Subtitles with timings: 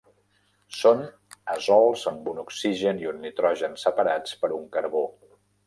[0.77, 1.03] Són
[1.57, 5.07] azols amb un oxigen i un nitrogen separats per un carbó.